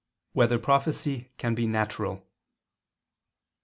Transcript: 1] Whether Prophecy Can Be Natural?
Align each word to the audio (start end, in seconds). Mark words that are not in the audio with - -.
1] 0.33 0.41
Whether 0.47 0.57
Prophecy 0.57 1.29
Can 1.37 1.53
Be 1.53 1.67
Natural? 1.67 2.25